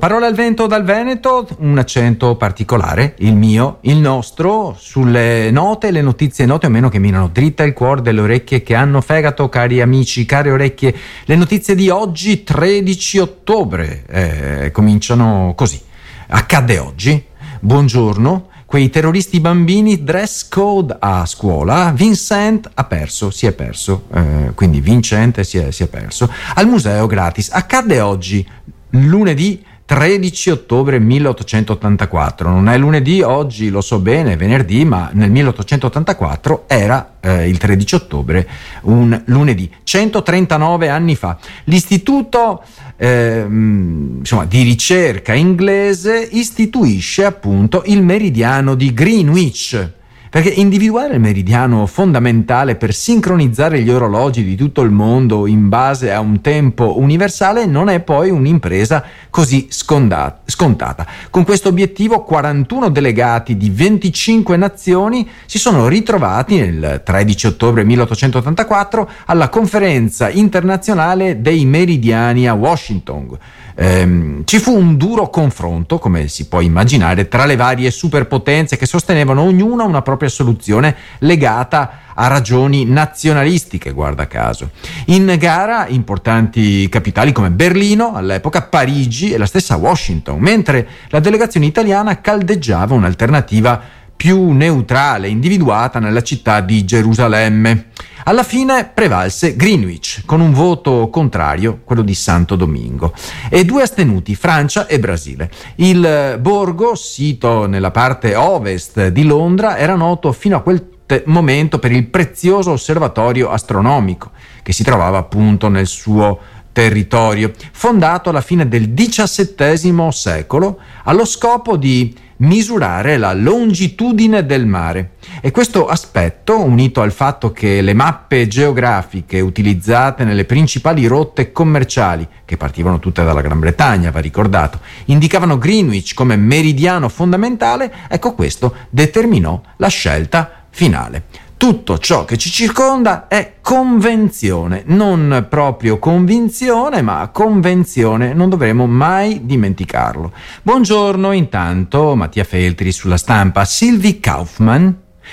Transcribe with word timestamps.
Parole 0.00 0.26
al 0.26 0.34
vento 0.34 0.68
dal 0.68 0.84
Veneto, 0.84 1.48
un 1.58 1.76
accento 1.76 2.36
particolare, 2.36 3.16
il 3.18 3.34
mio, 3.34 3.78
il 3.80 3.96
nostro, 3.96 4.76
sulle 4.78 5.50
note, 5.50 5.90
le 5.90 6.02
notizie 6.02 6.46
note 6.46 6.66
o 6.66 6.70
meno 6.70 6.88
che 6.88 7.00
minano 7.00 7.26
dritta 7.26 7.64
il 7.64 7.72
cuore 7.72 8.00
delle 8.00 8.20
orecchie 8.20 8.62
che 8.62 8.76
hanno 8.76 9.00
fegato, 9.00 9.48
cari 9.48 9.80
amici, 9.80 10.24
care 10.24 10.52
orecchie. 10.52 10.94
Le 11.24 11.34
notizie 11.34 11.74
di 11.74 11.88
oggi, 11.88 12.44
13 12.44 13.18
ottobre, 13.18 14.04
eh, 14.06 14.70
cominciano 14.70 15.54
così. 15.56 15.80
Accadde 16.28 16.78
oggi, 16.78 17.20
buongiorno, 17.58 18.50
quei 18.66 18.90
terroristi 18.90 19.40
bambini, 19.40 20.04
dress 20.04 20.48
code 20.48 20.96
a 21.00 21.26
scuola, 21.26 21.90
Vincent 21.92 22.70
ha 22.72 22.84
perso, 22.84 23.30
si 23.30 23.46
è 23.46 23.52
perso, 23.52 24.04
eh, 24.14 24.52
quindi 24.54 24.80
Vincente 24.80 25.42
si 25.42 25.58
è, 25.58 25.72
si 25.72 25.82
è 25.82 25.88
perso, 25.88 26.32
al 26.54 26.68
museo 26.68 27.08
gratis. 27.08 27.50
Accadde 27.50 27.98
oggi, 27.98 28.48
lunedì 28.90 29.66
13 29.88 30.50
ottobre 30.50 30.98
1884. 30.98 32.50
Non 32.50 32.68
è 32.68 32.76
lunedì, 32.76 33.22
oggi 33.22 33.70
lo 33.70 33.80
so 33.80 34.00
bene, 34.00 34.34
è 34.34 34.36
venerdì, 34.36 34.84
ma 34.84 35.08
nel 35.14 35.30
1884 35.30 36.64
era 36.66 37.14
eh, 37.20 37.48
il 37.48 37.56
13 37.56 37.94
ottobre, 37.94 38.46
un 38.82 39.18
lunedì, 39.24 39.70
139 39.82 40.90
anni 40.90 41.16
fa. 41.16 41.38
L'istituto 41.64 42.62
eh, 42.98 43.46
insomma, 43.48 44.44
di 44.44 44.60
ricerca 44.60 45.32
inglese 45.32 46.28
istituisce 46.32 47.24
appunto 47.24 47.82
il 47.86 48.02
meridiano 48.02 48.74
di 48.74 48.92
Greenwich 48.92 49.92
perché 50.30 50.50
individuare 50.50 51.14
il 51.14 51.20
meridiano 51.20 51.86
fondamentale 51.86 52.76
per 52.76 52.94
sincronizzare 52.94 53.80
gli 53.80 53.90
orologi 53.90 54.44
di 54.44 54.56
tutto 54.56 54.82
il 54.82 54.90
mondo 54.90 55.46
in 55.46 55.68
base 55.68 56.12
a 56.12 56.20
un 56.20 56.40
tempo 56.40 56.98
universale 56.98 57.66
non 57.66 57.88
è 57.88 58.00
poi 58.00 58.30
un'impresa 58.30 59.04
così 59.30 59.66
sconda- 59.70 60.40
scontata. 60.44 61.06
Con 61.30 61.44
questo 61.44 61.68
obiettivo 61.68 62.22
41 62.22 62.90
delegati 62.90 63.56
di 63.56 63.70
25 63.70 64.56
nazioni 64.56 65.28
si 65.46 65.58
sono 65.58 65.88
ritrovati 65.88 66.58
nel 66.58 67.02
13 67.04 67.46
ottobre 67.46 67.84
1884 67.84 69.10
alla 69.26 69.48
conferenza 69.48 70.28
internazionale 70.28 71.40
dei 71.40 71.64
meridiani 71.64 72.48
a 72.48 72.54
Washington 72.54 73.36
ehm, 73.80 74.42
ci 74.44 74.58
fu 74.58 74.76
un 74.76 74.96
duro 74.96 75.30
confronto, 75.30 75.98
come 75.98 76.26
si 76.26 76.48
può 76.48 76.60
immaginare, 76.60 77.28
tra 77.28 77.46
le 77.46 77.54
varie 77.54 77.90
superpotenze 77.92 78.76
che 78.76 78.86
sostenevano 78.86 79.42
ognuna 79.42 79.84
una 79.84 80.02
propria 80.02 80.28
soluzione 80.28 80.96
legata 81.18 82.06
a 82.14 82.26
ragioni 82.26 82.84
nazionalistiche, 82.84 83.92
guarda 83.92 84.26
caso. 84.26 84.70
In 85.06 85.36
gara 85.38 85.86
importanti 85.86 86.88
capitali 86.88 87.30
come 87.30 87.50
Berlino, 87.50 88.14
all'epoca 88.14 88.62
Parigi 88.62 89.30
e 89.30 89.38
la 89.38 89.46
stessa 89.46 89.76
Washington, 89.76 90.40
mentre 90.40 90.88
la 91.10 91.20
delegazione 91.20 91.66
italiana 91.66 92.20
caldeggiava 92.20 92.94
un'alternativa 92.94 93.80
più 94.18 94.50
neutrale, 94.50 95.28
individuata 95.28 96.00
nella 96.00 96.24
città 96.24 96.60
di 96.60 96.84
Gerusalemme. 96.84 97.90
Alla 98.24 98.42
fine 98.42 98.90
prevalse 98.92 99.54
Greenwich, 99.54 100.24
con 100.26 100.40
un 100.40 100.52
voto 100.52 101.08
contrario, 101.08 101.82
quello 101.84 102.02
di 102.02 102.14
Santo 102.14 102.56
Domingo, 102.56 103.14
e 103.48 103.64
due 103.64 103.82
astenuti, 103.82 104.34
Francia 104.34 104.88
e 104.88 104.98
Brasile. 104.98 105.48
Il 105.76 106.36
borgo, 106.40 106.96
sito 106.96 107.66
nella 107.66 107.92
parte 107.92 108.34
ovest 108.34 109.06
di 109.06 109.22
Londra, 109.22 109.78
era 109.78 109.94
noto 109.94 110.32
fino 110.32 110.56
a 110.56 110.62
quel 110.62 110.96
momento 111.26 111.78
per 111.78 111.92
il 111.92 112.08
prezioso 112.08 112.72
osservatorio 112.72 113.50
astronomico, 113.50 114.32
che 114.64 114.72
si 114.72 114.82
trovava 114.82 115.18
appunto 115.18 115.68
nel 115.68 115.86
suo 115.86 116.40
territorio, 116.78 117.50
fondato 117.72 118.30
alla 118.30 118.40
fine 118.40 118.68
del 118.68 118.94
XVII 118.94 120.12
secolo 120.12 120.78
allo 121.02 121.24
scopo 121.24 121.76
di 121.76 122.16
misurare 122.36 123.16
la 123.16 123.32
longitudine 123.32 124.46
del 124.46 124.64
mare. 124.64 125.14
E 125.40 125.50
questo 125.50 125.88
aspetto, 125.88 126.56
unito 126.62 127.00
al 127.00 127.10
fatto 127.10 127.50
che 127.50 127.80
le 127.80 127.94
mappe 127.94 128.46
geografiche 128.46 129.40
utilizzate 129.40 130.22
nelle 130.22 130.44
principali 130.44 131.04
rotte 131.08 131.50
commerciali, 131.50 132.24
che 132.44 132.56
partivano 132.56 133.00
tutte 133.00 133.24
dalla 133.24 133.40
Gran 133.40 133.58
Bretagna, 133.58 134.12
va 134.12 134.20
ricordato, 134.20 134.78
indicavano 135.06 135.58
Greenwich 135.58 136.14
come 136.14 136.36
meridiano 136.36 137.08
fondamentale, 137.08 137.92
ecco 138.08 138.34
questo 138.34 138.72
determinò 138.88 139.60
la 139.78 139.88
scelta 139.88 140.66
finale 140.70 141.46
tutto 141.58 141.98
ciò 141.98 142.24
che 142.24 142.38
ci 142.38 142.50
circonda 142.50 143.26
è 143.26 143.54
convenzione, 143.60 144.84
non 144.86 145.46
proprio 145.50 145.98
convinzione, 145.98 147.02
ma 147.02 147.28
convenzione, 147.32 148.32
non 148.32 148.48
dovremo 148.48 148.86
mai 148.86 149.44
dimenticarlo. 149.44 150.32
Buongiorno 150.62 151.32
intanto 151.32 152.14
Mattia 152.14 152.44
Feltri 152.44 152.92
sulla 152.92 153.16
stampa, 153.16 153.64
Sylvie 153.64 154.20
Kaufmann 154.20 154.88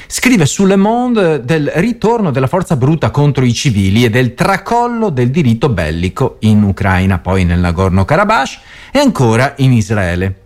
scrive 0.08 0.47
su 0.47 0.66
Le 0.66 0.75
Monde 0.75 1.46
del 1.46 1.72
ritorno 1.75 2.31
della 2.31 2.47
forza 2.47 2.75
bruta 2.75 3.12
contro 3.12 3.46
i 3.46 3.53
civili 3.53 4.03
e 4.03 4.09
del 4.09 4.34
tracollo 4.34 5.09
del 5.09 5.30
diritto 5.30 5.69
bellico 5.69 6.38
in 6.40 6.64
Ucraina, 6.64 7.19
poi 7.19 7.46
nel 7.46 7.59
Nagorno-Karabakh 7.59 8.59
e 8.91 9.00
ancora 9.00 9.53
in 9.58 9.72
Israele. 9.72 10.41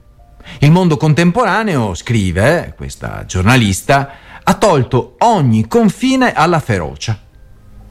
Il 0.59 0.71
mondo 0.71 0.97
contemporaneo, 0.97 1.93
scrive 1.95 2.73
questa 2.75 3.23
giornalista, 3.25 4.27
ha 4.49 4.55
tolto 4.55 5.13
ogni 5.19 5.67
confine 5.67 6.33
alla 6.33 6.59
ferocia. 6.59 7.15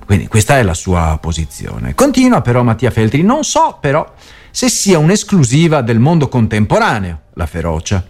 Quindi 0.04 0.26
questa 0.26 0.58
è 0.58 0.64
la 0.64 0.74
sua 0.74 1.16
posizione. 1.20 1.94
Continua 1.94 2.40
però 2.40 2.64
Mattia 2.64 2.90
Feltri, 2.90 3.22
non 3.22 3.44
so 3.44 3.78
però 3.80 4.04
se 4.50 4.68
sia 4.68 4.98
un'esclusiva 4.98 5.82
del 5.82 6.00
mondo 6.00 6.26
contemporaneo, 6.26 7.20
la 7.34 7.46
ferocia. 7.46 8.04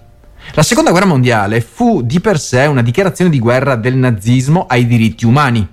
La 0.55 0.63
seconda 0.63 0.93
guerra 0.93 1.05
mondiale 1.05 1.61
fu 1.61 2.01
di 2.01 2.21
per 2.21 2.41
sé 2.41 2.65
una 2.65 2.81
dichiarazione 2.81 3.31
di 3.31 3.39
guerra 3.39 3.77
del 3.77 3.97
nazismo 3.97 4.65
ai 4.67 4.87
diritti 4.87 5.27
umani. 5.27 5.69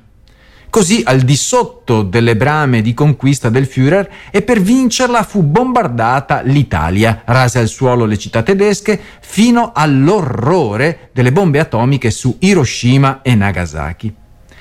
Così, 0.75 1.03
al 1.05 1.21
di 1.21 1.37
sotto 1.37 2.01
delle 2.01 2.35
brame 2.35 2.81
di 2.81 2.93
conquista 2.93 3.47
del 3.47 3.65
Führer, 3.65 4.11
e 4.29 4.41
per 4.41 4.59
vincerla 4.59 5.23
fu 5.23 5.41
bombardata 5.41 6.41
l'Italia, 6.41 7.21
rase 7.23 7.59
al 7.59 7.69
suolo 7.69 8.03
le 8.03 8.17
città 8.17 8.43
tedesche, 8.43 8.99
fino 9.21 9.71
all'orrore 9.73 11.11
delle 11.13 11.31
bombe 11.31 11.59
atomiche 11.59 12.11
su 12.11 12.35
Hiroshima 12.39 13.21
e 13.21 13.35
Nagasaki. 13.35 14.13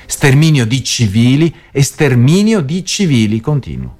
Sterminio 0.06 0.64
di 0.66 0.84
civili 0.84 1.52
e 1.72 1.82
sterminio 1.82 2.60
di 2.60 2.84
civili 2.84 3.40
continuo. 3.40 3.96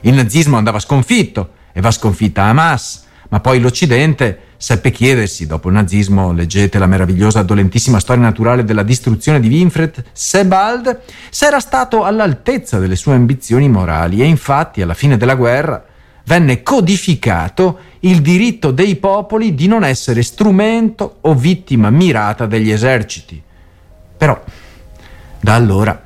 Il 0.00 0.12
nazismo 0.12 0.58
andava 0.58 0.78
sconfitto 0.78 1.52
e 1.72 1.80
va 1.80 1.90
sconfitta 1.90 2.42
Hamas, 2.42 3.06
ma 3.30 3.40
poi 3.40 3.60
l'Occidente 3.60 4.49
seppe 4.60 4.90
chiedersi, 4.90 5.46
dopo 5.46 5.68
il 5.68 5.74
nazismo, 5.74 6.32
leggete 6.32 6.78
la 6.78 6.84
meravigliosa, 6.84 7.42
dolentissima 7.42 7.98
storia 7.98 8.24
naturale 8.24 8.62
della 8.62 8.82
distruzione 8.82 9.40
di 9.40 9.48
Winfred 9.48 10.04
Sebald, 10.12 11.00
se 11.30 11.46
era 11.46 11.60
stato 11.60 12.04
all'altezza 12.04 12.78
delle 12.78 12.94
sue 12.94 13.14
ambizioni 13.14 13.70
morali 13.70 14.20
e 14.20 14.26
infatti 14.26 14.82
alla 14.82 14.92
fine 14.92 15.16
della 15.16 15.34
guerra 15.34 15.82
venne 16.24 16.62
codificato 16.62 17.78
il 18.00 18.20
diritto 18.20 18.70
dei 18.70 18.96
popoli 18.96 19.54
di 19.54 19.66
non 19.66 19.82
essere 19.82 20.22
strumento 20.22 21.16
o 21.22 21.34
vittima 21.34 21.88
mirata 21.88 22.44
degli 22.44 22.70
eserciti. 22.70 23.42
Però 24.18 24.38
da 25.40 25.54
allora 25.54 26.04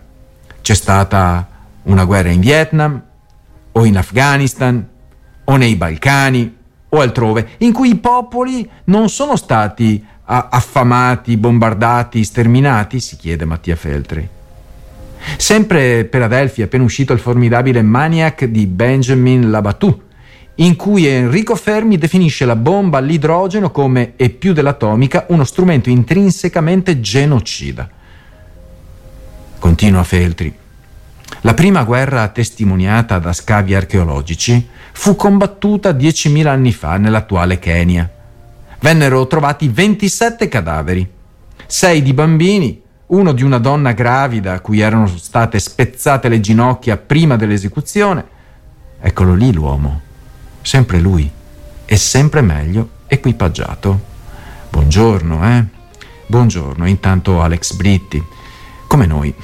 c'è 0.63 0.75
stata 0.75 1.49
una 1.83 2.05
guerra 2.05 2.31
in 2.31 2.39
Vietnam 2.39 3.03
o 3.73 3.85
in 3.85 3.97
Afghanistan 3.97 4.89
o 5.43 5.57
nei 5.57 5.75
Balcani 5.75 6.63
o 6.95 7.01
altrove, 7.01 7.49
in 7.59 7.73
cui 7.73 7.91
i 7.91 7.97
popoli 7.97 8.69
non 8.85 9.09
sono 9.09 9.37
stati 9.37 10.05
affamati, 10.27 11.37
bombardati, 11.37 12.25
sterminati? 12.25 13.01
si 13.01 13.17
chiede 13.17 13.45
Mattia 13.45 13.77
Feltri. 13.77 14.29
Sempre 15.37 16.05
per 16.05 16.23
Adelphi 16.23 16.61
è 16.61 16.65
appena 16.65 16.85
uscito 16.85 17.13
il 17.13 17.19
formidabile 17.19 17.83
Maniac 17.83 18.45
di 18.45 18.67
Benjamin 18.67 19.51
Labatù, 19.51 20.03
in 20.57 20.77
cui 20.77 21.07
Enrico 21.07 21.57
Fermi 21.57 21.99
definisce 21.99 22.45
la 22.45 22.57
bomba 22.57 22.99
all'idrogeno 22.99 23.71
come, 23.71 24.13
e 24.17 24.31
più 24.31 24.53
dell'atomica, 24.53 25.27
uno 25.29 25.45
strumento 25.45 25.91
intrinsecamente 25.91 27.01
genocida. 27.01 27.89
Continua 29.59 30.05
Feltri. 30.05 30.63
La 31.47 31.53
prima 31.53 31.85
guerra 31.85 32.29
testimoniata 32.29 33.19
da 33.19 33.35
scavi 33.35 33.75
archeologici 33.75 34.67
fu 34.93 35.15
combattuta 35.15 35.91
10.000 35.91 36.47
anni 36.47 36.73
fa 36.73 36.97
nell'attuale 36.97 37.59
Kenya. 37.59 38.11
Vennero 38.81 39.27
trovati 39.27 39.69
27 39.69 40.49
cadaveri, 40.49 41.07
6 41.67 42.01
di 42.01 42.15
bambini, 42.15 42.81
uno 43.09 43.33
di 43.33 43.43
una 43.43 43.59
donna 43.59 43.93
gravida 43.93 44.55
a 44.55 44.61
cui 44.61 44.81
erano 44.81 45.07
state 45.07 45.59
spezzate 45.59 46.31
le 46.31 46.41
ginocchia 46.41 46.97
prima 46.97 47.37
dell'esecuzione. 47.37 48.25
Eccolo 48.99 49.35
lì 49.35 49.53
l'uomo, 49.53 50.01
sempre 50.63 50.99
lui, 50.99 51.31
e 51.85 51.97
sempre 51.99 52.41
meglio 52.41 52.89
equipaggiato. 53.07 54.01
Buongiorno, 54.71 55.47
eh? 55.47 55.65
Buongiorno, 56.27 56.89
intanto 56.89 57.43
Alex 57.43 57.75
Britti, 57.75 58.25
come 58.87 59.05
noi, 59.05 59.35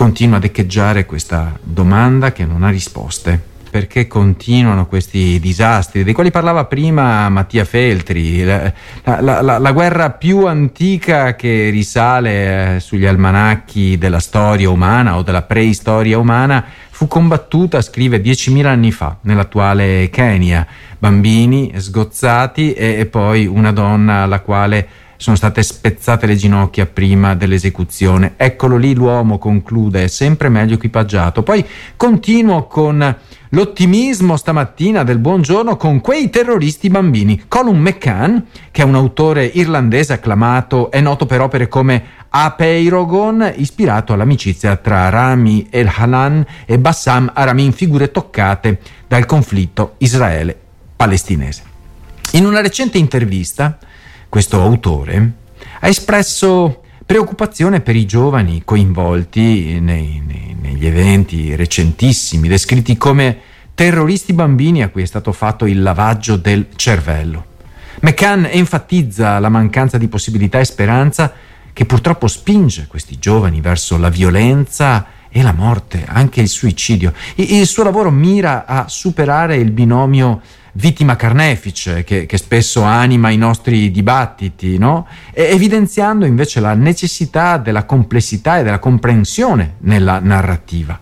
continua 0.00 0.38
ad 0.38 0.44
echeggiare 0.44 1.04
questa 1.04 1.58
domanda 1.62 2.32
che 2.32 2.46
non 2.46 2.62
ha 2.62 2.70
risposte. 2.70 3.38
Perché 3.70 4.06
continuano 4.06 4.86
questi 4.86 5.38
disastri, 5.38 6.04
dei 6.04 6.14
quali 6.14 6.30
parlava 6.30 6.64
prima 6.64 7.28
Mattia 7.28 7.66
Feltri, 7.66 8.42
la, 8.42 8.72
la, 9.04 9.42
la, 9.42 9.58
la 9.58 9.72
guerra 9.72 10.08
più 10.08 10.46
antica 10.46 11.36
che 11.36 11.68
risale 11.68 12.76
eh, 12.76 12.80
sugli 12.80 13.04
almanacchi 13.04 13.98
della 13.98 14.20
storia 14.20 14.70
umana 14.70 15.18
o 15.18 15.22
della 15.22 15.42
preistoria 15.42 16.16
umana, 16.16 16.64
fu 16.88 17.06
combattuta, 17.06 17.82
scrive, 17.82 18.22
10.000 18.22 18.64
anni 18.64 18.92
fa 18.92 19.18
nell'attuale 19.20 20.08
Kenya. 20.08 20.66
Bambini 20.98 21.72
sgozzati 21.76 22.72
e, 22.72 23.00
e 23.00 23.06
poi 23.06 23.44
una 23.46 23.70
donna 23.70 24.22
alla 24.22 24.40
quale 24.40 24.88
sono 25.20 25.36
state 25.36 25.62
spezzate 25.62 26.24
le 26.24 26.34
ginocchia 26.34 26.86
prima 26.86 27.34
dell'esecuzione. 27.34 28.32
Eccolo 28.38 28.78
lì 28.78 28.94
l'uomo 28.94 29.36
conclude, 29.36 30.08
sempre 30.08 30.48
meglio 30.48 30.76
equipaggiato. 30.76 31.42
Poi 31.42 31.62
continuo 31.94 32.66
con 32.66 33.16
l'ottimismo 33.50 34.38
stamattina 34.38 35.04
del 35.04 35.18
buongiorno 35.18 35.76
con 35.76 36.00
quei 36.00 36.30
terroristi 36.30 36.88
bambini. 36.88 37.42
Colin 37.48 37.78
McCann, 37.78 38.38
che 38.70 38.80
è 38.80 38.84
un 38.86 38.94
autore 38.94 39.44
irlandese 39.44 40.14
acclamato, 40.14 40.90
è 40.90 41.02
noto 41.02 41.26
per 41.26 41.42
opere 41.42 41.68
come 41.68 42.02
Apeirogon, 42.30 43.52
ispirato 43.56 44.14
all'amicizia 44.14 44.76
tra 44.76 45.10
Rami 45.10 45.66
El 45.68 45.90
Hanan 45.94 46.46
e 46.64 46.78
Bassam 46.78 47.30
Aramin, 47.34 47.72
figure 47.72 48.10
toccate 48.10 48.80
dal 49.06 49.26
conflitto 49.26 49.96
israele-palestinese. 49.98 51.62
In 52.32 52.46
una 52.46 52.62
recente 52.62 52.96
intervista, 52.96 53.76
questo 54.30 54.62
autore, 54.62 55.32
ha 55.80 55.88
espresso 55.88 56.82
preoccupazione 57.04 57.80
per 57.80 57.96
i 57.96 58.06
giovani 58.06 58.62
coinvolti 58.64 59.80
nei, 59.80 60.22
nei, 60.24 60.56
negli 60.58 60.86
eventi 60.86 61.56
recentissimi, 61.56 62.48
descritti 62.48 62.96
come 62.96 63.38
terroristi 63.74 64.32
bambini 64.32 64.82
a 64.82 64.88
cui 64.88 65.02
è 65.02 65.06
stato 65.06 65.32
fatto 65.32 65.66
il 65.66 65.82
lavaggio 65.82 66.36
del 66.36 66.68
cervello. 66.76 67.46
McCann 68.02 68.44
enfatizza 68.44 69.38
la 69.40 69.48
mancanza 69.48 69.98
di 69.98 70.06
possibilità 70.06 70.60
e 70.60 70.64
speranza 70.64 71.32
che 71.72 71.84
purtroppo 71.84 72.28
spinge 72.28 72.86
questi 72.86 73.18
giovani 73.18 73.60
verso 73.60 73.98
la 73.98 74.08
violenza 74.08 75.06
e 75.28 75.42
la 75.42 75.52
morte, 75.52 76.04
anche 76.06 76.40
il 76.40 76.48
suicidio. 76.48 77.12
Il 77.34 77.66
suo 77.66 77.82
lavoro 77.82 78.10
mira 78.10 78.64
a 78.64 78.86
superare 78.88 79.56
il 79.56 79.72
binomio 79.72 80.40
vittima 80.72 81.16
carnefice 81.16 82.04
che, 82.04 82.26
che 82.26 82.36
spesso 82.38 82.82
anima 82.82 83.30
i 83.30 83.36
nostri 83.36 83.90
dibattiti, 83.90 84.78
no? 84.78 85.06
e 85.32 85.44
evidenziando 85.44 86.24
invece 86.24 86.60
la 86.60 86.74
necessità 86.74 87.56
della 87.56 87.84
complessità 87.84 88.58
e 88.58 88.62
della 88.62 88.78
comprensione 88.78 89.74
nella 89.78 90.18
narrativa. 90.20 90.98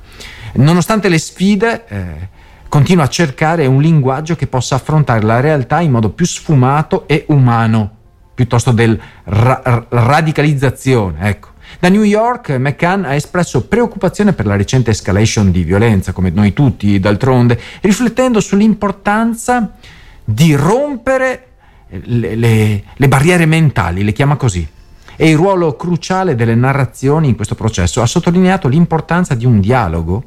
Nonostante 0.54 1.08
le 1.08 1.18
sfide, 1.18 1.84
eh, 1.86 2.28
continua 2.68 3.04
a 3.04 3.08
cercare 3.08 3.66
un 3.66 3.80
linguaggio 3.80 4.34
che 4.36 4.46
possa 4.46 4.76
affrontare 4.76 5.22
la 5.22 5.40
realtà 5.40 5.80
in 5.80 5.90
modo 5.90 6.10
più 6.10 6.26
sfumato 6.26 7.06
e 7.06 7.24
umano, 7.28 7.90
piuttosto 8.34 8.72
del 8.72 8.98
ra- 9.24 9.86
radicalizzazione. 9.88 11.28
Ecco. 11.28 11.48
Da 11.80 11.88
New 11.88 12.02
York 12.02 12.50
McCann 12.58 13.04
ha 13.04 13.14
espresso 13.14 13.68
preoccupazione 13.68 14.32
per 14.32 14.46
la 14.46 14.56
recente 14.56 14.90
escalation 14.90 15.52
di 15.52 15.62
violenza, 15.62 16.10
come 16.10 16.30
noi 16.30 16.52
tutti 16.52 16.98
d'altronde, 16.98 17.56
riflettendo 17.82 18.40
sull'importanza 18.40 19.74
di 20.24 20.56
rompere 20.56 21.46
le, 21.88 22.34
le, 22.34 22.82
le 22.92 23.08
barriere 23.08 23.46
mentali, 23.46 24.02
le 24.02 24.10
chiama 24.10 24.34
così, 24.34 24.66
e 25.14 25.30
il 25.30 25.36
ruolo 25.36 25.76
cruciale 25.76 26.34
delle 26.34 26.56
narrazioni 26.56 27.28
in 27.28 27.36
questo 27.36 27.54
processo. 27.54 28.02
Ha 28.02 28.06
sottolineato 28.06 28.66
l'importanza 28.66 29.36
di 29.36 29.46
un 29.46 29.60
dialogo 29.60 30.24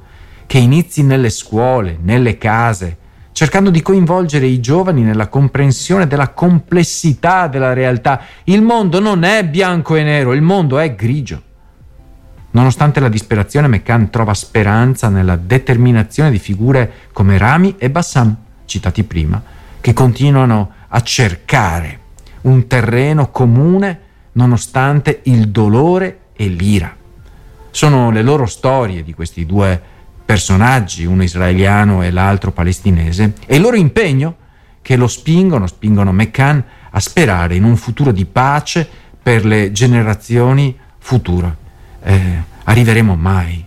che 0.48 0.58
inizi 0.58 1.04
nelle 1.04 1.30
scuole, 1.30 1.98
nelle 2.02 2.38
case, 2.38 2.98
cercando 3.32 3.70
di 3.70 3.82
coinvolgere 3.82 4.46
i 4.46 4.60
giovani 4.60 5.02
nella 5.02 5.28
comprensione 5.28 6.08
della 6.08 6.30
complessità 6.30 7.48
della 7.48 7.74
realtà. 7.74 8.22
Il 8.46 8.62
mondo 8.62 9.00
non 9.00 9.24
è 9.24 9.46
bianco 9.46 9.96
e 9.96 10.04
nero, 10.04 10.34
il 10.34 10.42
mondo 10.42 10.80
è 10.80 10.94
grigio. 10.96 11.42
Nonostante 12.52 13.00
la 13.00 13.10
disperazione, 13.10 13.68
McCann 13.68 14.06
trova 14.10 14.34
speranza 14.34 15.08
nella 15.08 15.38
determinazione 15.38 16.32
di 16.32 16.40
figure 16.40 16.92
come 17.14 17.38
Rami 17.38 17.76
e 17.78 17.90
Bassam, 17.90 18.36
citati 18.66 19.04
prima, 19.04 19.42
che 19.80 19.94
continuano 19.94 20.72
a 20.90 21.02
cercare 21.02 22.00
un 22.42 22.68
terreno 22.68 23.30
comune 23.32 24.00
nonostante 24.34 25.22
il 25.24 25.50
dolore 25.50 26.20
e 26.34 26.48
l'ira. 26.48 26.94
Sono 27.70 28.12
le 28.12 28.22
loro 28.22 28.46
storie 28.46 29.04
di 29.04 29.14
questi 29.14 29.46
due 29.46 29.82
personaggi, 30.32 31.04
uno 31.04 31.24
israeliano 31.24 32.04
e 32.04 32.10
l'altro 32.10 32.54
palestinese, 32.54 33.34
e 33.46 33.58
il 33.58 33.62
loro 33.62 33.76
impegno 33.76 34.38
che 34.82 34.96
lo 34.96 35.10
spingono, 35.10 35.68
spingono 35.68 36.14
McCann 36.14 36.58
a 36.92 37.00
sperare 37.02 37.56
in 37.56 37.66
un 37.66 37.76
futuro 37.76 38.14
di 38.14 38.24
pace 38.24 38.88
per 39.22 39.44
le 39.46 39.74
generazioni 39.74 40.74
future. 41.00 41.54
Eh, 42.02 42.44
arriveremo 42.64 43.14
mai 43.18 43.62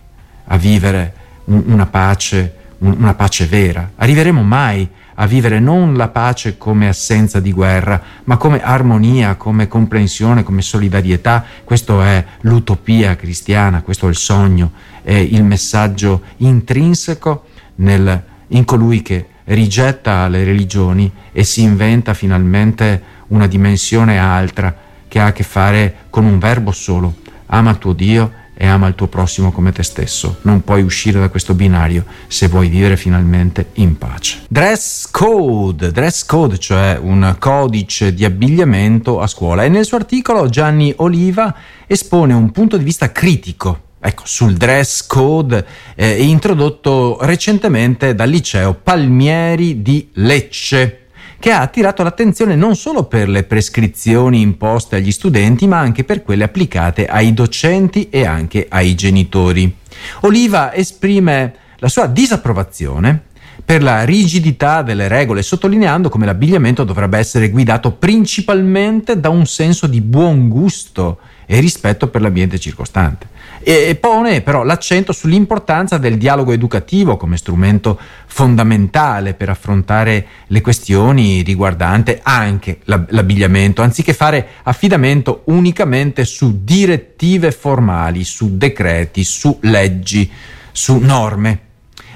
a 0.45 0.57
vivere 0.57 1.13
una 1.43 1.85
pace, 1.85 2.55
una 2.79 3.13
pace 3.13 3.45
vera? 3.45 3.91
Arriveremo 3.97 4.41
mai 4.41 4.81
a 4.81 4.89
vivere 5.25 5.59
non 5.59 5.95
la 5.95 6.09
pace 6.09 6.57
come 6.57 6.89
assenza 6.89 7.39
di 7.39 7.53
guerra, 7.53 8.01
ma 8.25 8.35
come 8.35 8.61
armonia, 8.61 9.35
come 9.35 9.69
comprensione, 9.69 10.43
come 10.43 10.61
solidarietà? 10.61 11.45
Questa 11.63 12.05
è 12.05 12.25
l'utopia 12.41 13.15
cristiana, 13.15 13.81
questo 13.81 14.07
è 14.07 14.09
il 14.09 14.17
sogno 14.17 14.71
è 15.05 15.13
il 15.13 15.43
messaggio 15.43 16.23
intrinseco 16.37 17.45
nel, 17.75 18.23
in 18.47 18.65
colui 18.65 19.03
che 19.03 19.27
rigetta 19.45 20.27
le 20.27 20.43
religioni 20.43 21.09
e 21.31 21.43
si 21.43 21.61
inventa 21.61 22.15
finalmente 22.15 23.13
una 23.27 23.45
dimensione 23.45 24.17
altra 24.17 24.75
che 25.07 25.19
ha 25.19 25.27
a 25.27 25.31
che 25.31 25.43
fare 25.43 25.95
con 26.09 26.25
un 26.25 26.39
verbo 26.39 26.71
solo. 26.71 27.17
Ama 27.45 27.75
tuo 27.75 27.93
Dio 27.93 28.31
e 28.55 28.65
ama 28.65 28.87
il 28.87 28.95
tuo 28.95 29.07
prossimo 29.07 29.51
come 29.51 29.71
te 29.71 29.83
stesso. 29.83 30.37
Non 30.41 30.63
puoi 30.63 30.81
uscire 30.81 31.19
da 31.19 31.29
questo 31.29 31.53
binario 31.53 32.05
se 32.27 32.47
vuoi 32.47 32.69
vivere 32.69 32.97
finalmente 32.97 33.69
in 33.73 33.97
pace. 33.97 34.43
Dress 34.47 35.09
code, 35.11 35.91
dress 35.91 36.25
code, 36.25 36.57
cioè 36.57 36.97
un 37.01 37.35
codice 37.37 38.13
di 38.13 38.25
abbigliamento 38.25 39.19
a 39.19 39.27
scuola. 39.27 39.63
E 39.63 39.69
nel 39.69 39.85
suo 39.85 39.97
articolo 39.97 40.47
Gianni 40.49 40.93
Oliva 40.97 41.53
espone 41.87 42.33
un 42.33 42.51
punto 42.51 42.77
di 42.77 42.83
vista 42.83 43.11
critico 43.11 43.81
ecco, 43.99 44.23
sul 44.25 44.53
dress 44.53 45.05
code 45.07 45.65
eh, 45.95 46.23
introdotto 46.23 47.17
recentemente 47.21 48.13
dal 48.13 48.29
liceo 48.29 48.75
Palmieri 48.75 49.81
di 49.81 50.09
Lecce 50.13 51.04
che 51.39 51.51
ha 51.51 51.61
attirato 51.61 52.03
l'attenzione 52.03 52.55
non 52.55 52.75
solo 52.75 53.03
per 53.03 53.29
le 53.29 53.43
prescrizioni 53.43 54.41
imposte 54.41 54.95
agli 54.95 55.11
studenti, 55.11 55.67
ma 55.67 55.79
anche 55.79 56.03
per 56.03 56.23
quelle 56.23 56.43
applicate 56.43 57.05
ai 57.05 57.33
docenti 57.33 58.09
e 58.09 58.25
anche 58.25 58.67
ai 58.69 58.95
genitori. 58.95 59.75
Oliva 60.21 60.73
esprime 60.73 61.53
la 61.77 61.87
sua 61.87 62.07
disapprovazione 62.07 63.23
per 63.63 63.81
la 63.81 64.03
rigidità 64.03 64.81
delle 64.81 65.07
regole, 65.07 65.41
sottolineando 65.41 66.09
come 66.09 66.25
l'abbigliamento 66.25 66.83
dovrebbe 66.83 67.17
essere 67.17 67.49
guidato 67.49 67.91
principalmente 67.91 69.19
da 69.19 69.29
un 69.29 69.45
senso 69.45 69.87
di 69.87 70.01
buon 70.01 70.49
gusto 70.49 71.19
e 71.45 71.59
rispetto 71.59 72.07
per 72.07 72.21
l'ambiente 72.21 72.59
circostante 72.59 73.33
e 73.67 73.97
pone 73.99 74.41
però 74.41 74.63
l'accento 74.63 75.11
sull'importanza 75.11 75.97
del 75.97 76.17
dialogo 76.17 76.51
educativo 76.51 77.17
come 77.17 77.37
strumento 77.37 77.99
fondamentale 78.27 79.33
per 79.33 79.49
affrontare 79.49 80.27
le 80.47 80.61
questioni 80.61 81.41
riguardanti 81.41 82.19
anche 82.21 82.79
l'abbigliamento, 82.83 83.81
anziché 83.81 84.13
fare 84.13 84.47
affidamento 84.63 85.41
unicamente 85.45 86.25
su 86.25 86.63
direttive 86.63 87.51
formali, 87.51 88.23
su 88.23 88.55
decreti, 88.57 89.23
su 89.23 89.57
leggi, 89.61 90.29
su 90.71 90.97
norme. 90.99 91.59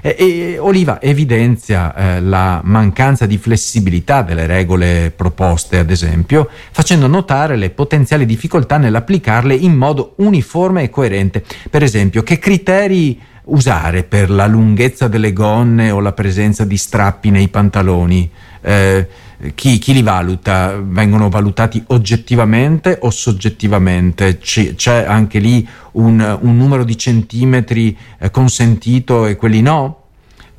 E, 0.02 0.16
e 0.18 0.58
Oliva 0.60 1.02
evidenzia 1.02 1.94
eh, 1.94 2.22
la 2.22 2.62
mancanza 2.64 3.26
di 3.26 3.38
flessibilità 3.38 4.22
delle 4.22 4.46
regole 4.46 5.12
proposte, 5.16 5.78
ad 5.78 5.90
esempio, 5.90 6.50
facendo 6.72 7.08
notare 7.08 7.56
le 7.56 7.70
potenziali 7.70 8.26
difficoltà 8.26 8.78
nell'applicarle 8.78 9.54
in 9.54 9.76
modo 9.76 10.14
uniforme 10.18 10.84
e 10.84 10.90
coerente. 10.90 11.44
Per 11.70 11.84
esempio, 11.84 12.24
che 12.24 12.40
criteri 12.40 13.20
usare 13.46 14.04
per 14.04 14.30
la 14.30 14.46
lunghezza 14.46 15.08
delle 15.08 15.34
gonne 15.34 15.92
o 15.92 16.00
la 16.00 16.14
presenza 16.14 16.64
di 16.66 16.78
strappi 16.78 17.30
nei 17.30 17.48
pantaloni? 17.48 18.30
Eh, 18.62 19.08
chi, 19.56 19.78
chi, 19.78 19.94
li 19.94 20.02
valuta? 20.02 20.78
Vengono 20.82 21.30
valutati 21.30 21.82
oggettivamente 21.88 22.98
o 23.02 23.10
soggettivamente? 23.10 24.38
C- 24.38 24.76
c'è 24.76 25.06
anche 25.08 25.40
lì 25.40 25.66
un, 25.94 26.38
un 26.42 26.58
numero 26.58 26.84
di 26.84 26.98
centimetri 26.98 27.98
eh, 28.18 28.32
consentito 28.32 29.26
e 29.26 29.38
quelli 29.38 29.62
no? 29.62 29.96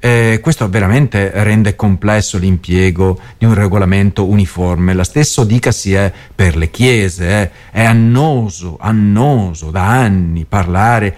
Eh, 0.02 0.38
questo 0.42 0.66
veramente 0.70 1.30
rende 1.44 1.76
complesso 1.76 2.38
l'impiego 2.38 3.20
di 3.36 3.44
un 3.44 3.52
regolamento 3.52 4.26
uniforme. 4.26 4.94
La 4.94 5.04
stessa 5.04 5.44
dicasi 5.44 5.92
è 5.92 6.10
per 6.34 6.56
le 6.56 6.70
chiese, 6.70 7.28
eh. 7.28 7.50
è 7.70 7.84
annoso, 7.84 8.78
annoso 8.80 9.70
da 9.70 9.86
anni 9.86 10.46
parlare 10.46 11.16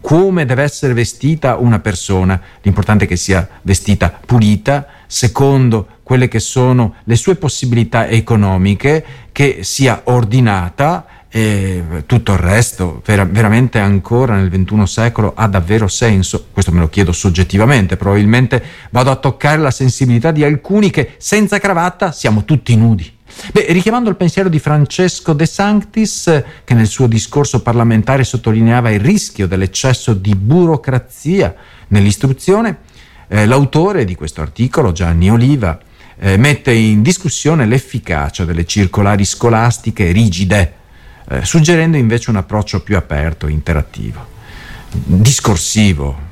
come 0.00 0.44
deve 0.44 0.62
essere 0.62 0.92
vestita 0.92 1.56
una 1.56 1.78
persona, 1.78 2.40
l'importante 2.62 3.04
è 3.04 3.08
che 3.08 3.16
sia 3.16 3.48
vestita 3.62 4.20
pulita, 4.24 4.86
secondo 5.10 5.98
quelle 6.04 6.28
che 6.28 6.38
sono 6.38 6.94
le 7.02 7.16
sue 7.16 7.34
possibilità 7.34 8.06
economiche, 8.06 9.04
che 9.32 9.58
sia 9.62 10.02
ordinata 10.04 11.04
e 11.28 12.04
tutto 12.06 12.32
il 12.32 12.38
resto 12.38 13.02
vera- 13.04 13.24
veramente 13.24 13.80
ancora 13.80 14.36
nel 14.36 14.50
XXI 14.50 14.86
secolo 14.86 15.32
ha 15.34 15.48
davvero 15.48 15.88
senso? 15.88 16.46
Questo 16.52 16.70
me 16.70 16.78
lo 16.78 16.88
chiedo 16.88 17.10
soggettivamente, 17.10 17.96
probabilmente 17.96 18.62
vado 18.90 19.10
a 19.10 19.16
toccare 19.16 19.60
la 19.60 19.72
sensibilità 19.72 20.30
di 20.30 20.44
alcuni 20.44 20.90
che 20.90 21.14
senza 21.18 21.58
cravatta 21.58 22.12
siamo 22.12 22.44
tutti 22.44 22.76
nudi. 22.76 23.18
Beh, 23.52 23.66
richiamando 23.70 24.10
il 24.10 24.16
pensiero 24.16 24.48
di 24.48 24.60
Francesco 24.60 25.32
De 25.32 25.46
Sanctis, 25.46 26.42
che 26.62 26.74
nel 26.74 26.86
suo 26.86 27.08
discorso 27.08 27.62
parlamentare 27.62 28.22
sottolineava 28.22 28.90
il 28.90 29.00
rischio 29.00 29.48
dell'eccesso 29.48 30.14
di 30.14 30.36
burocrazia 30.36 31.54
nell'istruzione, 31.88 32.78
eh, 33.32 33.46
l'autore 33.46 34.04
di 34.04 34.16
questo 34.16 34.40
articolo, 34.40 34.90
Gianni 34.90 35.30
Oliva, 35.30 35.78
eh, 36.18 36.36
mette 36.36 36.72
in 36.72 37.00
discussione 37.00 37.64
l'efficacia 37.64 38.44
delle 38.44 38.66
circolari 38.66 39.24
scolastiche 39.24 40.10
rigide 40.10 40.74
eh, 41.28 41.44
suggerendo 41.44 41.96
invece 41.96 42.30
un 42.30 42.36
approccio 42.36 42.82
più 42.82 42.96
aperto, 42.96 43.46
interattivo, 43.46 44.26
discorsivo. 44.90 46.28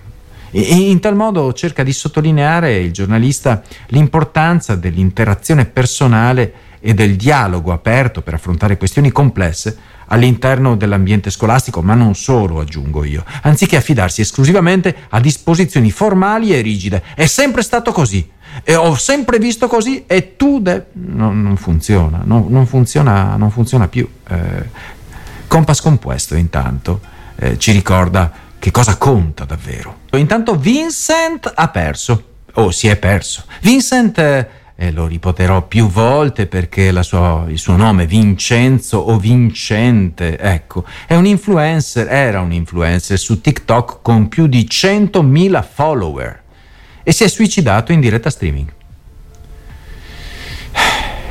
In 0.50 0.98
tal 0.98 1.14
modo 1.14 1.52
cerca 1.52 1.84
di 1.84 1.92
sottolineare 1.92 2.78
il 2.78 2.90
giornalista 2.90 3.62
l'importanza 3.88 4.74
dell'interazione 4.74 5.66
personale 5.66 6.52
e 6.80 6.94
del 6.94 7.16
dialogo 7.16 7.72
aperto 7.72 8.22
per 8.22 8.34
affrontare 8.34 8.76
questioni 8.76 9.10
complesse 9.10 9.76
all'interno 10.08 10.76
dell'ambiente 10.76 11.30
scolastico, 11.30 11.82
ma 11.82 11.94
non 11.94 12.14
solo, 12.14 12.60
aggiungo 12.60 13.04
io, 13.04 13.24
anziché 13.42 13.76
affidarsi 13.76 14.20
esclusivamente 14.20 14.94
a 15.10 15.20
disposizioni 15.20 15.90
formali 15.90 16.54
e 16.54 16.60
rigide. 16.60 17.02
È 17.14 17.26
sempre 17.26 17.62
stato 17.62 17.92
così. 17.92 18.36
E 18.64 18.74
ho 18.74 18.96
sempre 18.96 19.38
visto 19.38 19.68
così 19.68 20.04
e 20.06 20.36
tu 20.36 20.60
de- 20.60 20.86
no, 20.92 21.32
non 21.32 21.56
funziona, 21.56 22.22
no, 22.24 22.46
non 22.48 22.66
funziona, 22.66 23.36
non 23.36 23.50
funziona 23.50 23.88
più. 23.88 24.08
Eh, 24.26 24.96
Compass 25.46 25.80
Compuesto 25.80 26.34
intanto 26.34 27.00
eh, 27.36 27.58
ci 27.58 27.72
ricorda 27.72 28.32
che 28.58 28.70
cosa 28.70 28.96
conta 28.96 29.44
davvero. 29.44 30.00
Intanto 30.12 30.56
Vincent 30.56 31.52
ha 31.54 31.68
perso, 31.68 32.24
o 32.54 32.70
si 32.70 32.88
è 32.88 32.96
perso. 32.96 33.44
Vincent 33.60 34.18
eh, 34.18 34.48
e 34.80 34.92
lo 34.92 35.08
ripeterò 35.08 35.66
più 35.66 35.88
volte 35.88 36.46
perché 36.46 36.92
sua, 37.02 37.46
il 37.48 37.58
suo 37.58 37.74
nome 37.74 38.06
Vincenzo 38.06 38.98
o 38.98 39.18
Vincente, 39.18 40.38
ecco, 40.38 40.84
è 41.04 41.16
un 41.16 41.26
influencer, 41.26 42.06
era 42.08 42.40
un 42.40 42.52
influencer 42.52 43.18
su 43.18 43.40
TikTok 43.40 43.98
con 44.02 44.28
più 44.28 44.46
di 44.46 44.68
100.000 44.70 45.64
follower 45.68 46.42
e 47.02 47.10
si 47.10 47.24
è 47.24 47.28
suicidato 47.28 47.90
in 47.90 47.98
diretta 47.98 48.30
streaming. 48.30 48.72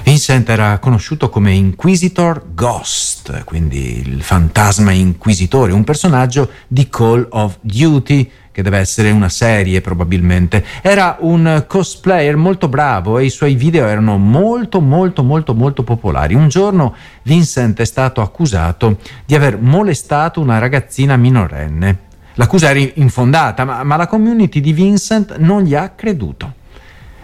Vincent 0.03 0.49
era 0.49 0.77
conosciuto 0.79 1.29
come 1.29 1.53
Inquisitor 1.53 2.53
Ghost, 2.53 3.45
quindi 3.45 3.99
il 3.99 4.23
fantasma 4.23 4.91
inquisitore, 4.91 5.71
un 5.71 5.85
personaggio 5.85 6.49
di 6.67 6.89
Call 6.89 7.25
of 7.29 7.59
Duty 7.61 8.29
che 8.57 8.63
deve 8.63 8.79
essere 8.79 9.11
una 9.11 9.29
serie 9.29 9.81
probabilmente. 9.81 10.65
Era 10.81 11.17
un 11.19 11.65
cosplayer 11.67 12.37
molto 12.37 12.67
bravo 12.67 13.19
e 13.19 13.25
i 13.25 13.29
suoi 13.29 13.53
video 13.53 13.85
erano 13.85 14.17
molto 14.17 14.81
molto 14.81 15.21
molto 15.21 15.53
molto 15.53 15.83
popolari. 15.83 16.33
Un 16.33 16.47
giorno 16.47 16.95
Vincent 17.21 17.79
è 17.79 17.85
stato 17.85 18.19
accusato 18.19 18.97
di 19.27 19.35
aver 19.35 19.61
molestato 19.61 20.41
una 20.41 20.57
ragazzina 20.57 21.15
minorenne. 21.17 21.99
L'accusa 22.33 22.71
era 22.71 22.79
infondata, 22.95 23.63
ma, 23.63 23.83
ma 23.83 23.95
la 23.95 24.07
community 24.07 24.59
di 24.59 24.73
Vincent 24.73 25.37
non 25.37 25.61
gli 25.61 25.75
ha 25.75 25.89
creduto. 25.89 26.53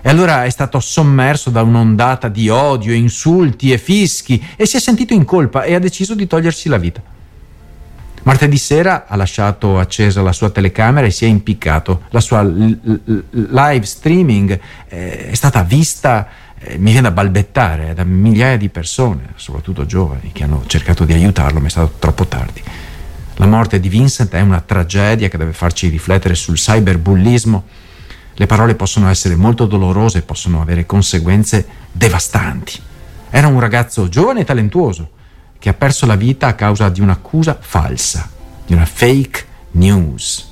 E 0.04 0.10
allora 0.10 0.46
è 0.46 0.50
stato 0.52 0.80
sommerso 0.80 1.50
da 1.50 1.64
un'ondata 1.64 2.28
di 2.28 2.48
odio, 2.48 2.94
insulti 2.94 3.72
e 3.72 3.80
fischi 3.80 4.40
e 4.56 4.68
si 4.68 4.78
è 4.78 4.80
sentito 4.80 5.16
in 5.16 5.26
colpa 5.26 5.64
e 5.64 5.74
ha 5.74 5.80
deciso 5.80 6.14
di 6.14 6.28
togliersi 6.28 6.70
la 6.70 6.78
vita. 6.78 7.13
Martedì 8.24 8.58
sera 8.58 9.06
ha 9.06 9.18
lasciato 9.18 9.78
accesa 9.80 10.22
la 10.22 10.32
sua 10.32 10.50
telecamera 10.50 11.06
e 11.06 11.12
si 11.12 11.26
è 11.26 11.28
impiccato. 11.28 12.04
La 12.10 12.22
sua 12.22 12.42
live 12.42 13.86
streaming 13.86 14.58
eh, 14.88 15.30
è 15.30 15.34
stata 15.34 15.62
vista, 15.64 16.30
eh, 16.58 16.78
mi 16.78 16.92
viene 16.92 17.10
da 17.10 17.12
balbettare, 17.12 17.94
da 17.94 18.06
migliaia 18.06 18.56
di 18.56 18.70
persone, 18.70 19.34
soprattutto 19.36 19.86
giovani, 19.86 20.32
che 20.32 20.44
hanno 20.46 20.64
cercato 20.68 21.04
di 21.04 21.12
aiutarlo, 21.12 21.60
ma 21.60 21.68
è 21.68 21.70
stato 21.70 21.96
troppo 22.00 22.26
tardi. 22.26 22.64
La 23.36 23.46
morte 23.46 23.82
di 23.82 23.90
Vincent 23.90 24.34
è 24.34 24.40
una 24.40 24.62
tragedia 24.62 25.28
che 25.28 25.38
deve 25.38 25.52
farci 25.52 25.90
riflettere 25.90 26.36
sul 26.36 26.56
cyberbullismo. 26.56 27.64
Le 28.36 28.46
parole 28.46 28.76
possono 28.76 29.10
essere 29.10 29.36
molto 29.36 29.66
dolorose, 29.66 30.22
possono 30.22 30.62
avere 30.62 30.86
conseguenze 30.86 31.68
devastanti. 31.92 32.80
Era 33.30 33.48
un 33.48 33.60
ragazzo 33.60 34.08
giovane 34.08 34.42
e 34.42 34.46
talentuoso 34.46 35.10
che 35.64 35.70
ha 35.70 35.74
perso 35.74 36.06
la 36.06 36.18
vita 36.18 36.48
a 36.48 36.56
causa 36.56 36.90
di 36.90 37.00
un'accusa 37.00 37.58
falsa, 37.58 38.30
di 38.66 38.74
una 38.74 38.84
fake 38.84 39.46
news. 39.72 40.52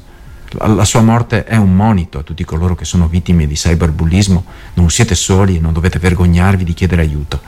La 0.54 0.86
sua 0.86 1.02
morte 1.02 1.44
è 1.44 1.58
un 1.58 1.76
monito 1.76 2.20
a 2.20 2.24
tutti 2.24 2.46
coloro 2.46 2.76
che 2.76 2.86
sono 2.86 3.10
vittime 3.10 3.46
di 3.46 3.56
cyberbullismo. 3.56 4.46
Non 4.76 4.90
siete 4.90 5.14
soli 5.14 5.58
e 5.58 5.60
non 5.60 5.74
dovete 5.74 6.00
vergognarvi 6.00 6.64
di 6.64 6.74
chiedere 6.74 7.02
aiuto. 7.02 7.42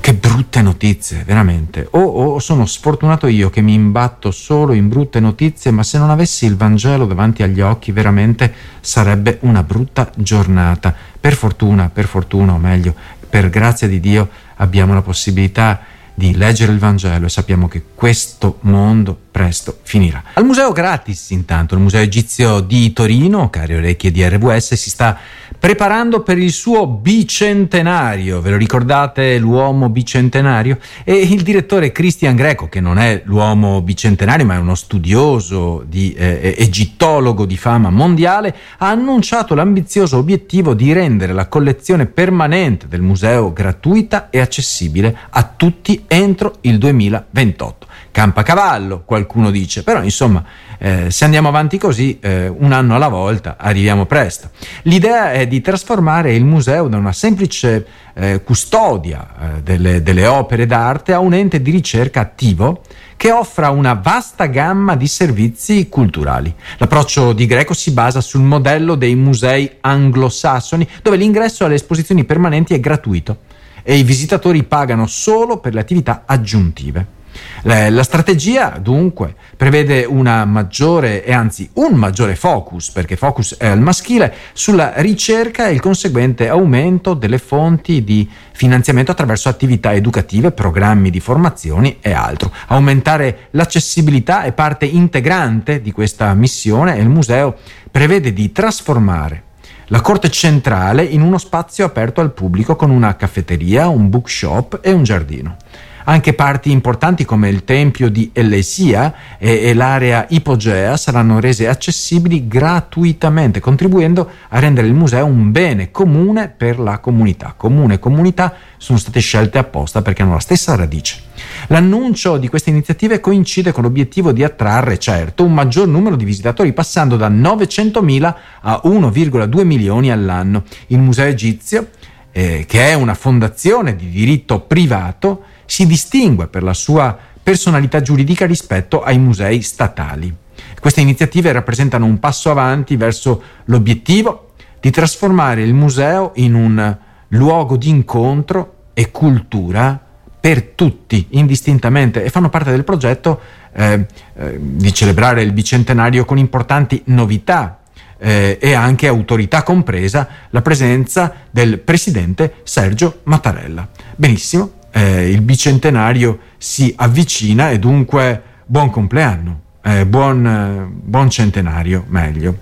Che 0.00 0.14
brutte 0.14 0.62
notizie, 0.62 1.22
veramente. 1.22 1.86
O, 1.90 2.00
o, 2.00 2.38
sono 2.38 2.64
sfortunato 2.64 3.26
io 3.26 3.50
che 3.50 3.60
mi 3.60 3.74
imbatto 3.74 4.30
solo 4.30 4.72
in 4.72 4.88
brutte 4.88 5.20
notizie, 5.20 5.70
ma 5.70 5.82
se 5.82 5.98
non 5.98 6.08
avessi 6.08 6.46
il 6.46 6.56
Vangelo 6.56 7.04
davanti 7.04 7.42
agli 7.42 7.60
occhi, 7.60 7.92
veramente 7.92 8.50
sarebbe 8.80 9.36
una 9.42 9.62
brutta 9.62 10.10
giornata. 10.16 10.94
Per 11.20 11.34
fortuna, 11.34 11.90
per 11.90 12.06
fortuna, 12.06 12.54
o 12.54 12.58
meglio, 12.58 12.94
per 13.28 13.50
grazia 13.50 13.86
di 13.86 14.00
Dio, 14.00 14.30
abbiamo 14.64 14.94
la 14.94 15.02
possibilità 15.02 15.82
di 16.14 16.36
leggere 16.36 16.72
il 16.72 16.78
Vangelo 16.78 17.26
e 17.26 17.28
sappiamo 17.28 17.68
che 17.68 17.82
questo 17.94 18.58
mondo 18.62 19.18
presto 19.34 19.78
finirà. 19.82 20.22
Al 20.34 20.44
museo 20.44 20.70
gratis 20.70 21.30
intanto, 21.30 21.74
il 21.74 21.80
museo 21.80 22.00
egizio 22.00 22.60
di 22.60 22.92
Torino, 22.92 23.50
cari 23.50 23.74
orecchie 23.74 24.12
di 24.12 24.24
RWS, 24.24 24.74
si 24.74 24.90
sta 24.90 25.18
preparando 25.58 26.22
per 26.22 26.38
il 26.38 26.52
suo 26.52 26.86
bicentenario. 26.86 28.40
Ve 28.40 28.50
lo 28.50 28.56
ricordate 28.56 29.38
l'uomo 29.38 29.88
bicentenario? 29.88 30.78
E 31.02 31.16
il 31.16 31.42
direttore 31.42 31.90
Christian 31.90 32.36
Greco, 32.36 32.68
che 32.68 32.80
non 32.80 32.96
è 32.96 33.22
l'uomo 33.24 33.82
bicentenario, 33.82 34.46
ma 34.46 34.54
è 34.54 34.58
uno 34.58 34.76
studioso 34.76 35.84
di 35.84 36.12
eh, 36.12 36.54
egittologo 36.56 37.44
di 37.44 37.56
fama 37.56 37.90
mondiale, 37.90 38.54
ha 38.78 38.90
annunciato 38.90 39.56
l'ambizioso 39.56 40.16
obiettivo 40.16 40.74
di 40.74 40.92
rendere 40.92 41.32
la 41.32 41.48
collezione 41.48 42.06
permanente 42.06 42.86
del 42.86 43.02
museo 43.02 43.52
gratuita 43.52 44.30
e 44.30 44.38
accessibile 44.38 45.16
a 45.30 45.42
tutti 45.56 46.04
entro 46.06 46.58
il 46.60 46.78
2028 46.78 47.86
campacavallo, 48.14 49.02
qualcuno 49.04 49.50
dice, 49.50 49.82
però 49.82 50.00
insomma 50.00 50.44
eh, 50.78 51.10
se 51.10 51.24
andiamo 51.24 51.48
avanti 51.48 51.78
così 51.78 52.20
eh, 52.20 52.46
un 52.46 52.70
anno 52.70 52.94
alla 52.94 53.08
volta 53.08 53.56
arriviamo 53.58 54.06
presto. 54.06 54.50
L'idea 54.82 55.32
è 55.32 55.48
di 55.48 55.60
trasformare 55.60 56.32
il 56.32 56.44
museo 56.44 56.86
da 56.86 56.96
una 56.96 57.12
semplice 57.12 57.84
eh, 58.14 58.40
custodia 58.44 59.26
eh, 59.26 59.62
delle, 59.62 60.00
delle 60.04 60.28
opere 60.28 60.64
d'arte 60.64 61.12
a 61.12 61.18
un 61.18 61.34
ente 61.34 61.60
di 61.60 61.72
ricerca 61.72 62.20
attivo 62.20 62.82
che 63.16 63.32
offra 63.32 63.70
una 63.70 63.94
vasta 63.94 64.46
gamma 64.46 64.94
di 64.94 65.08
servizi 65.08 65.88
culturali. 65.88 66.54
L'approccio 66.76 67.32
di 67.32 67.46
Greco 67.46 67.74
si 67.74 67.90
basa 67.90 68.20
sul 68.20 68.42
modello 68.42 68.94
dei 68.94 69.16
musei 69.16 69.68
anglosassoni 69.80 70.86
dove 71.02 71.16
l'ingresso 71.16 71.64
alle 71.64 71.74
esposizioni 71.74 72.22
permanenti 72.22 72.74
è 72.74 72.78
gratuito 72.78 73.38
e 73.82 73.96
i 73.96 74.04
visitatori 74.04 74.62
pagano 74.62 75.08
solo 75.08 75.58
per 75.58 75.74
le 75.74 75.80
attività 75.80 76.22
aggiuntive. 76.26 77.22
La 77.62 78.02
strategia 78.02 78.78
dunque 78.80 79.34
prevede 79.56 80.04
una 80.04 80.44
maggiore 80.44 81.24
e 81.24 81.32
anzi 81.32 81.68
un 81.74 81.94
maggiore 81.94 82.36
focus, 82.36 82.90
perché 82.90 83.16
focus 83.16 83.56
è 83.56 83.66
al 83.66 83.80
maschile, 83.80 84.32
sulla 84.52 84.92
ricerca 84.96 85.68
e 85.68 85.72
il 85.72 85.80
conseguente 85.80 86.48
aumento 86.48 87.14
delle 87.14 87.38
fonti 87.38 88.04
di 88.04 88.28
finanziamento 88.52 89.10
attraverso 89.10 89.48
attività 89.48 89.94
educative, 89.94 90.52
programmi 90.52 91.10
di 91.10 91.20
formazioni 91.20 91.98
e 92.00 92.12
altro. 92.12 92.52
Aumentare 92.66 93.48
l'accessibilità 93.52 94.42
è 94.42 94.52
parte 94.52 94.84
integrante 94.84 95.80
di 95.80 95.90
questa 95.90 96.32
missione 96.34 96.96
e 96.96 97.00
il 97.00 97.08
museo 97.08 97.56
prevede 97.90 98.32
di 98.32 98.52
trasformare 98.52 99.42
la 99.88 100.00
corte 100.00 100.30
centrale 100.30 101.02
in 101.02 101.20
uno 101.20 101.38
spazio 101.38 101.84
aperto 101.84 102.20
al 102.20 102.32
pubblico 102.32 102.74
con 102.74 102.90
una 102.90 103.16
caffetteria, 103.16 103.88
un 103.88 104.08
bookshop 104.08 104.80
e 104.82 104.92
un 104.92 105.02
giardino. 105.02 105.56
Anche 106.06 106.34
parti 106.34 106.70
importanti 106.70 107.24
come 107.24 107.48
il 107.48 107.64
tempio 107.64 108.10
di 108.10 108.30
Ellesia 108.34 109.14
e, 109.38 109.62
e 109.62 109.74
l'area 109.74 110.26
ipogea 110.28 110.98
saranno 110.98 111.40
rese 111.40 111.66
accessibili 111.66 112.46
gratuitamente, 112.46 113.58
contribuendo 113.58 114.28
a 114.50 114.58
rendere 114.58 114.86
il 114.86 114.92
museo 114.92 115.24
un 115.24 115.50
bene 115.50 115.90
comune 115.90 116.52
per 116.54 116.78
la 116.78 116.98
comunità. 116.98 117.54
Comune 117.56 117.94
e 117.94 117.98
comunità 117.98 118.54
sono 118.76 118.98
state 118.98 119.20
scelte 119.20 119.56
apposta 119.56 120.02
perché 120.02 120.20
hanno 120.20 120.34
la 120.34 120.40
stessa 120.40 120.74
radice. 120.74 121.22
L'annuncio 121.68 122.36
di 122.36 122.48
queste 122.48 122.68
iniziative 122.68 123.20
coincide 123.20 123.72
con 123.72 123.82
l'obiettivo 123.82 124.32
di 124.32 124.44
attrarre, 124.44 124.98
certo, 124.98 125.42
un 125.42 125.54
maggior 125.54 125.88
numero 125.88 126.16
di 126.16 126.26
visitatori, 126.26 126.74
passando 126.74 127.16
da 127.16 127.30
900.000 127.30 128.34
a 128.60 128.80
1,2 128.84 129.64
milioni 129.64 130.12
all'anno. 130.12 130.64
Il 130.88 130.98
Museo 130.98 131.26
Egizio, 131.26 131.88
eh, 132.30 132.66
che 132.68 132.88
è 132.90 132.92
una 132.92 133.14
fondazione 133.14 133.96
di 133.96 134.10
diritto 134.10 134.60
privato, 134.60 135.44
si 135.66 135.86
distingue 135.86 136.46
per 136.48 136.62
la 136.62 136.74
sua 136.74 137.16
personalità 137.42 138.00
giuridica 138.00 138.46
rispetto 138.46 139.02
ai 139.02 139.18
musei 139.18 139.60
statali. 139.62 140.34
Queste 140.80 141.00
iniziative 141.00 141.52
rappresentano 141.52 142.04
un 142.06 142.18
passo 142.18 142.50
avanti 142.50 142.96
verso 142.96 143.42
l'obiettivo 143.66 144.52
di 144.80 144.90
trasformare 144.90 145.62
il 145.62 145.74
museo 145.74 146.32
in 146.34 146.54
un 146.54 146.96
luogo 147.28 147.76
di 147.76 147.88
incontro 147.88 148.74
e 148.92 149.10
cultura 149.10 149.98
per 150.38 150.62
tutti, 150.74 151.28
indistintamente, 151.30 152.22
e 152.22 152.28
fanno 152.28 152.50
parte 152.50 152.70
del 152.70 152.84
progetto 152.84 153.40
eh, 153.72 154.06
eh, 154.36 154.58
di 154.60 154.92
celebrare 154.92 155.42
il 155.42 155.52
bicentenario 155.52 156.26
con 156.26 156.36
importanti 156.36 157.00
novità 157.06 157.80
eh, 158.18 158.58
e 158.60 158.74
anche 158.74 159.06
autorità 159.06 159.62
compresa 159.62 160.28
la 160.50 160.60
presenza 160.60 161.32
del 161.50 161.78
presidente 161.78 162.56
Sergio 162.64 163.20
Mattarella. 163.22 163.88
Benissimo, 164.16 164.70
eh, 164.96 165.28
il 165.28 165.40
bicentenario 165.40 166.38
si 166.56 166.92
avvicina 166.96 167.70
e 167.70 167.80
dunque 167.80 168.42
buon 168.64 168.90
compleanno, 168.90 169.60
eh, 169.82 170.06
buon, 170.06 170.88
buon 171.02 171.30
centenario 171.30 172.04
meglio. 172.08 172.56